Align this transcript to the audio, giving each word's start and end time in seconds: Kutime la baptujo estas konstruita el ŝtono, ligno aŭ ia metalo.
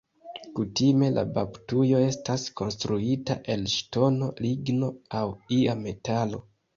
Kutime 0.59 1.09
la 1.17 1.23
baptujo 1.33 1.99
estas 2.05 2.45
konstruita 2.61 3.35
el 3.57 3.65
ŝtono, 3.73 4.31
ligno 4.47 4.89
aŭ 5.21 5.23
ia 5.59 5.77
metalo. 5.83 6.41